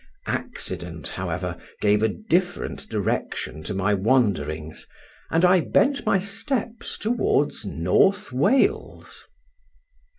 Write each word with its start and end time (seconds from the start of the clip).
Accident, 0.25 1.09
however, 1.09 1.57
gave 1.79 2.01
a 2.01 2.07
different 2.09 2.89
direction 2.89 3.61
to 3.61 3.75
my 3.75 3.93
wanderings, 3.93 4.87
and 5.29 5.45
I 5.45 5.59
bent 5.61 6.07
my 6.07 6.17
steps 6.17 6.97
towards 6.97 7.65
North 7.67 8.31
Wales. 8.31 9.27